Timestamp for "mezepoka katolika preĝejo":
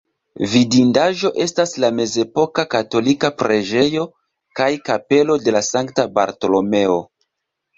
1.99-4.07